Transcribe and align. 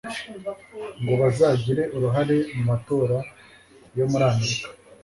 ngo 1.01 1.13
bazagire 1.21 1.83
uruhare 1.95 2.37
mu 2.55 2.61
matora 2.69 3.17
yo 3.97 4.05
muri 4.11 4.23
Amerika 4.31 4.67